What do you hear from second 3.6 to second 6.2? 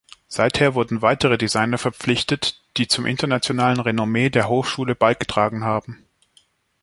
Renommee der Hochschule beigetragen haben.